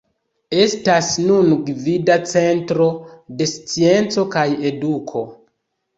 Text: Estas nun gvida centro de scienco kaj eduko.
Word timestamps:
Estas 0.59 1.09
nun 1.25 1.51
gvida 1.67 2.17
centro 2.31 2.87
de 3.43 3.49
scienco 3.55 4.29
kaj 4.37 4.47
eduko. 4.71 5.27